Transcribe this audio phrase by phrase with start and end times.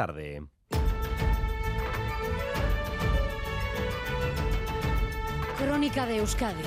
[0.00, 0.42] tarde.
[5.58, 6.62] Crónica de Euskadi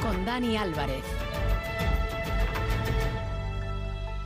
[0.00, 1.04] con Dani Álvarez.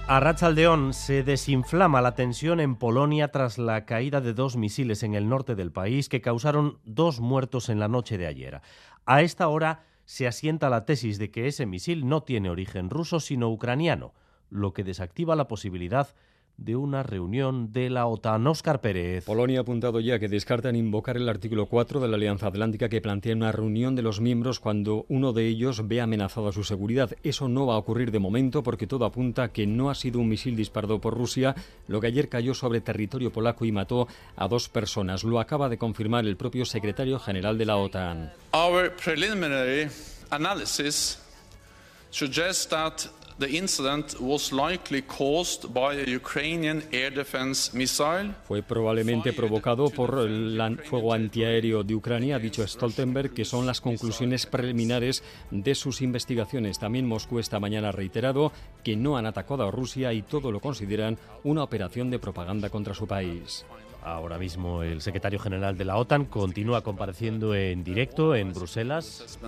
[0.07, 5.17] A Rachaldeón se desinflama la tensión en Polonia tras la caída de dos misiles en
[5.17, 8.61] el norte del país que causaron dos muertos en la noche de ayer.
[9.05, 13.19] A esta hora se asienta la tesis de que ese misil no tiene origen ruso
[13.19, 14.15] sino ucraniano,
[14.49, 16.36] lo que desactiva la posibilidad de
[16.75, 18.47] una reunión de la OTAN.
[18.47, 19.25] Oscar Pérez.
[19.25, 23.01] Polonia ha apuntado ya que descartan invocar el artículo 4 de la Alianza Atlántica que
[23.01, 27.17] plantea una reunión de los miembros cuando uno de ellos ve amenazada su seguridad.
[27.23, 30.29] Eso no va a ocurrir de momento porque todo apunta que no ha sido un
[30.29, 31.55] misil disparado por Rusia,
[31.89, 35.25] lo que ayer cayó sobre territorio polaco y mató a dos personas.
[35.25, 38.33] Lo acaba de confirmar el propio secretario general de la OTAN.
[38.53, 39.89] Our preliminary
[40.31, 41.21] analysis
[42.11, 43.26] suggests that
[48.49, 53.83] fue probablemente provocado por el fuego antiaéreo de Ucrania, ha dicho Stoltenberg, que son las
[53.83, 56.79] conclusiones preliminares de sus investigaciones.
[56.79, 60.61] También Moscú esta mañana ha reiterado que no han atacado a Rusia y todo lo
[60.61, 63.67] consideran una operación de propaganda contra su país.
[64.07, 69.39] Ahora mismo el secretario general de la OTAN continúa compareciendo en directo en Bruselas.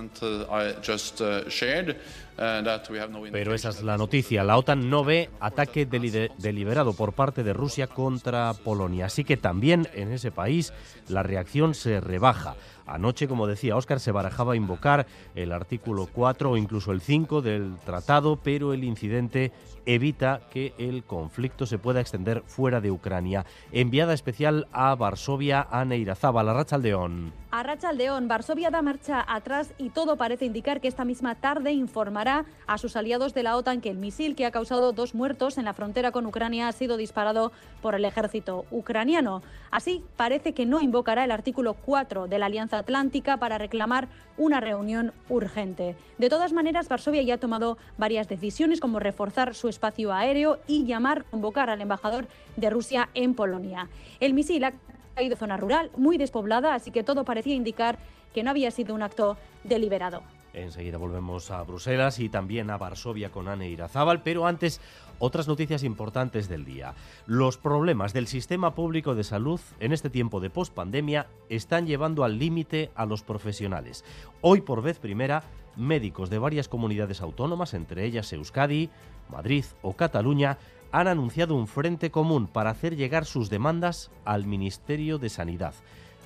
[3.31, 4.43] Pero esa es la noticia.
[4.43, 9.07] La OTAN no ve ataque deliberado por parte de Rusia contra Polonia.
[9.07, 10.73] Así que también en ese país
[11.07, 12.55] la reacción se rebaja.
[12.85, 17.75] Anoche, como decía Óscar, se barajaba invocar el artículo 4 o incluso el 5 del
[17.85, 19.51] tratado, pero el incidente
[19.85, 23.45] evita que el conflicto se pueda extender fuera de Ucrania.
[23.71, 27.31] Enviada especial a Varsovia, a Neirazaba, la Rachaldeón.
[27.59, 32.45] A Rachaldeón, Varsovia da marcha atrás y todo parece indicar que esta misma tarde informará
[32.67, 35.65] a sus aliados de la OTAN que el misil que ha causado dos muertos en
[35.65, 39.41] la frontera con Ucrania ha sido disparado por el ejército ucraniano.
[39.71, 44.61] Así, parece que no invocará el artículo 4 de la Alianza Atlántica para reclamar una
[44.61, 45.97] reunión urgente.
[46.17, 50.85] De todas maneras, Varsovia ya ha tomado varias decisiones como reforzar su espacio aéreo y
[50.85, 52.25] llamar, convocar al embajador
[52.55, 53.89] de Rusia en Polonia.
[54.21, 54.71] El misil ha
[55.19, 57.99] caído zona rural, muy despoblada, así que todo parecía indicar
[58.33, 59.35] que no había sido un acto
[59.65, 60.23] deliberado.
[60.53, 64.79] Enseguida volvemos a Bruselas y también a Varsovia con Anne Irazábal, pero antes
[65.19, 66.93] otras noticias importantes del día.
[67.25, 72.39] Los problemas del sistema público de salud en este tiempo de pospandemia están llevando al
[72.39, 74.05] límite a los profesionales.
[74.39, 75.43] Hoy por vez primera,
[75.75, 78.89] médicos de varias comunidades autónomas, entre ellas Euskadi,
[79.29, 80.57] Madrid o Cataluña,
[80.91, 85.73] han anunciado un frente común para hacer llegar sus demandas al Ministerio de Sanidad.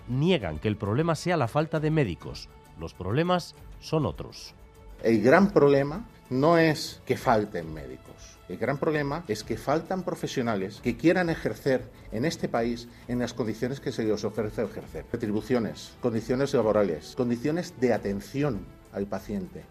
[0.07, 2.49] Niegan que el problema sea la falta de médicos.
[2.79, 4.53] Los problemas son otros.
[5.01, 8.37] El gran problema no es que falten médicos.
[8.49, 13.33] El gran problema es que faltan profesionales que quieran ejercer en este país en las
[13.33, 15.05] condiciones que se les ofrece ejercer.
[15.11, 19.63] Retribuciones, condiciones laborales, condiciones de atención al paciente,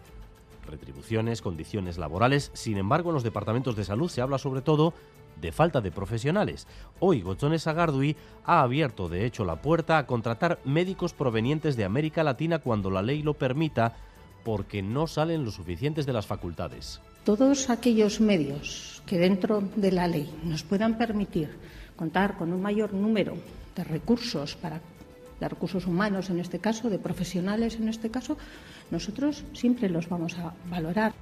[0.65, 2.51] retribuciones, condiciones laborales.
[2.53, 4.93] Sin embargo, en los departamentos de salud se habla sobre todo
[5.39, 6.67] de falta de profesionales.
[6.99, 8.15] Hoy Gochones Agardui
[8.45, 13.01] ha abierto de hecho la puerta a contratar médicos provenientes de América Latina cuando la
[13.01, 13.95] ley lo permita
[14.43, 17.01] porque no salen los suficientes de las facultades.
[17.23, 21.57] Todos aquellos medios que dentro de la ley nos puedan permitir
[21.95, 23.35] contar con un mayor número
[23.75, 24.81] de recursos para
[25.43, 28.37] de recursos humanos en este caso, de profesionales en este caso,
[28.91, 31.13] nosotros siempre los vamos a valorar.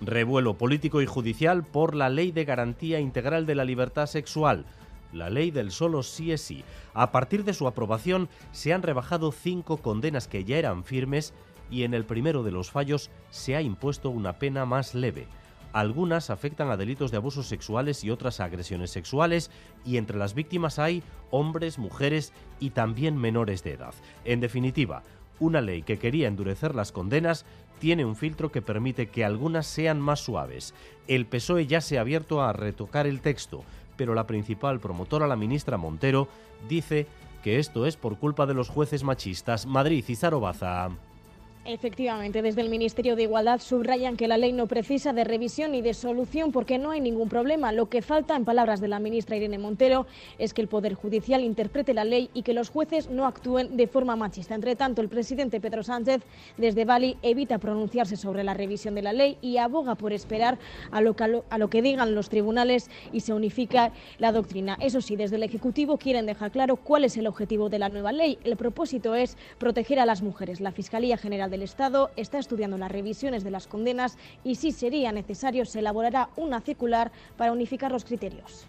[0.00, 4.66] Revuelo político y judicial por la Ley de Garantía Integral de la Libertad Sexual,
[5.12, 6.64] la ley del solo sí es sí.
[6.94, 11.34] A partir de su aprobación se han rebajado cinco condenas que ya eran firmes
[11.70, 15.26] y en el primero de los fallos se ha impuesto una pena más leve.
[15.72, 19.50] Algunas afectan a delitos de abusos sexuales y otras a agresiones sexuales
[19.84, 23.94] y entre las víctimas hay hombres, mujeres y también menores de edad.
[24.24, 25.02] En definitiva,
[25.40, 27.44] una ley que quería endurecer las condenas
[27.78, 30.74] tiene un filtro que permite que algunas sean más suaves.
[31.08, 33.64] El PSOE ya se ha abierto a retocar el texto,
[33.96, 36.28] pero la principal promotora, la ministra Montero,
[36.68, 37.06] dice
[37.42, 39.66] que esto es por culpa de los jueces machistas.
[39.66, 40.90] Madrid y Zarobaza.
[41.64, 45.80] Efectivamente, desde el Ministerio de Igualdad subrayan que la ley no precisa de revisión ni
[45.80, 47.70] de solución porque no hay ningún problema.
[47.70, 51.44] Lo que falta, en palabras de la ministra Irene Montero, es que el Poder Judicial
[51.44, 54.56] interprete la ley y que los jueces no actúen de forma machista.
[54.56, 56.22] Entre tanto, el presidente Pedro Sánchez
[56.56, 60.58] desde Bali evita pronunciarse sobre la revisión de la ley y aboga por esperar
[60.90, 64.76] a lo, que, a lo que digan los tribunales y se unifica la doctrina.
[64.80, 68.10] Eso sí, desde el Ejecutivo quieren dejar claro cuál es el objetivo de la nueva
[68.10, 68.40] ley.
[68.42, 70.60] El propósito es proteger a las mujeres.
[70.60, 75.12] La Fiscalía General del Estado está estudiando las revisiones de las condenas y si sería
[75.12, 78.66] necesario se elaborará una circular para unificar los criterios.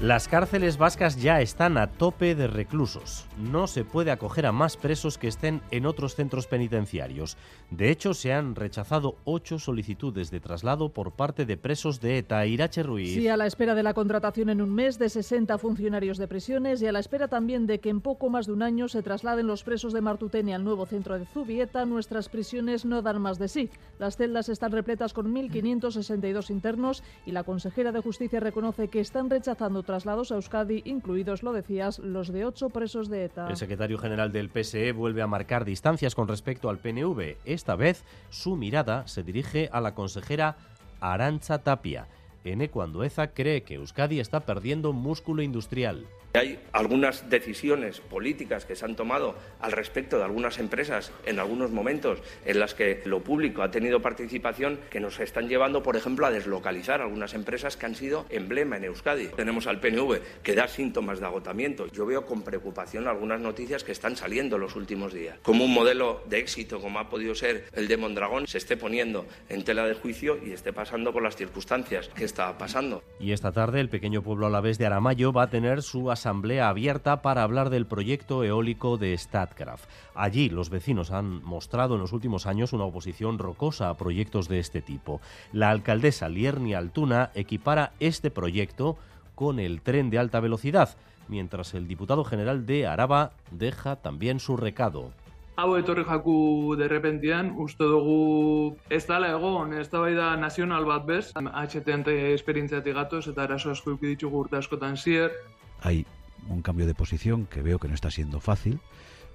[0.00, 3.24] Las cárceles vascas ya están a tope de reclusos.
[3.38, 7.38] No se puede acoger a más presos que estén en otros centros penitenciarios.
[7.70, 12.44] De hecho, se han rechazado ocho solicitudes de traslado por parte de presos de ETA.
[12.44, 13.14] Irache Ruiz.
[13.14, 16.82] Sí, a la espera de la contratación en un mes de 60 funcionarios de prisiones
[16.82, 19.46] y a la espera también de que en poco más de un año se trasladen
[19.46, 23.48] los presos de Martutene al nuevo centro de Zubieta, nuestras prisiones no dan más de
[23.48, 23.70] sí.
[23.98, 29.30] Las celdas están repletas con 1.562 internos y la consejera de Justicia reconoce que están
[29.30, 33.48] rechazando traslados a Euskadi, incluidos, lo decías, los de ocho presos de ETA.
[33.48, 37.36] El secretario general del PSE vuelve a marcar distancias con respecto al PNV.
[37.46, 40.56] Esta vez su mirada se dirige a la consejera
[41.00, 42.08] Arancha Tapia.
[42.44, 46.06] Ene Andueza cree que Euskadi está perdiendo músculo industrial.
[46.36, 51.70] Hay algunas decisiones políticas que se han tomado al respecto de algunas empresas en algunos
[51.70, 56.26] momentos en las que lo público ha tenido participación que nos están llevando, por ejemplo,
[56.26, 59.28] a deslocalizar algunas empresas que han sido emblema en Euskadi.
[59.28, 61.86] Tenemos al PNV que da síntomas de agotamiento.
[61.86, 65.38] Yo veo con preocupación algunas noticias que están saliendo los últimos días.
[65.42, 69.24] Como un modelo de éxito como ha podido ser el de Mondragón se esté poniendo
[69.48, 73.02] en tela de juicio y esté pasando por las circunstancias que está pasando.
[73.18, 76.10] Y esta tarde el pequeño pueblo a la vez de Aramayo va a tener su
[76.10, 79.88] asamblea asamblea abierta para hablar del proyecto eólico de Statkraft.
[80.12, 84.58] Allí los vecinos han mostrado en los últimos años una oposición rocosa a proyectos de
[84.58, 85.20] este tipo.
[85.52, 88.96] La alcaldesa Lierni Altuna equipara este proyecto
[89.36, 90.96] con el tren de alta velocidad,
[91.28, 95.12] mientras el diputado general de Araba deja también su recado.
[95.56, 101.06] hau etorri jaku derrepentian, uste dugu ez dala egon, ez da bai da nazional bat
[101.06, 105.32] bez, HTN esperientziatik gatoz eta arazo asko ditugu urte askotan zier.
[105.80, 106.04] Hay
[106.48, 108.80] un cambio de posición que veo que no está siendo fácil,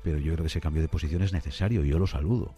[0.03, 2.53] pero yo creo que ese cambio de posición es necesario y yo lo saludo.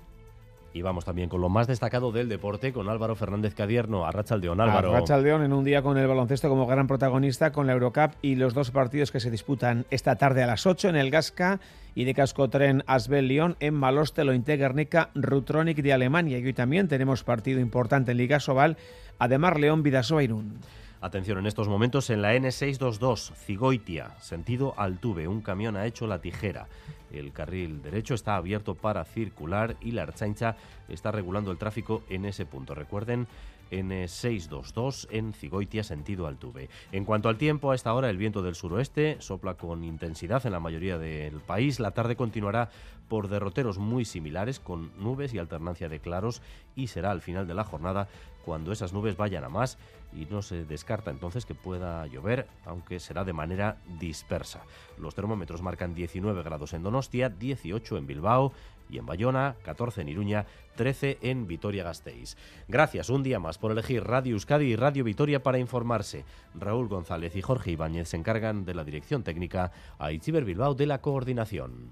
[0.75, 4.59] Y vamos también con lo más destacado del deporte, con Álvaro Fernández Cadierno, a Rachaldeón.
[4.59, 4.91] Álvaro.
[4.91, 8.55] Rachaldeón en un día con el baloncesto como gran protagonista, con la Eurocup y los
[8.55, 11.59] dos partidos que se disputan esta tarde a las 8 en el Gasca
[11.93, 16.39] y de Cascotren Asbel Lyon en Maloste, lo Guernica, Rutronic de Alemania.
[16.39, 18.77] Y hoy también tenemos partido importante en Liga Sobal,
[19.19, 20.57] además León Vidasoa Irún.
[21.03, 25.27] Atención en estos momentos en la N622, Cigoitia, sentido Altuve.
[25.27, 26.69] Un camión ha hecho la tijera.
[27.13, 30.57] El carril derecho está abierto para circular y la Archancha
[30.89, 32.75] está regulando el tráfico en ese punto.
[32.75, 33.27] Recuerden,
[33.71, 36.69] N622 en Cigoitia, sentido Altuve.
[36.91, 40.51] En cuanto al tiempo, a esta hora el viento del suroeste sopla con intensidad en
[40.51, 41.79] la mayoría del país.
[41.79, 42.69] La tarde continuará
[43.09, 46.41] por derroteros muy similares con nubes y alternancia de claros
[46.75, 48.07] y será al final de la jornada
[48.45, 49.77] cuando esas nubes vayan a más
[50.15, 54.61] y no se descarta entonces que pueda llover, aunque será de manera dispersa.
[54.97, 58.53] Los termómetros marcan 19 grados en Donostia, 18 en Bilbao
[58.89, 60.45] y en Bayona, 14 en Iruña,
[60.75, 62.37] 13 en Vitoria-Gasteiz.
[62.69, 66.23] Gracias un día más por elegir Radio Euskadi y Radio Vitoria para informarse.
[66.55, 70.85] Raúl González y Jorge Ibáñez se encargan de la dirección técnica, a Itziber Bilbao de
[70.85, 71.91] la coordinación.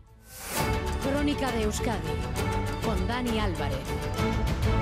[1.04, 2.16] Crónica de Euskadi
[2.86, 4.81] con Dani Álvarez.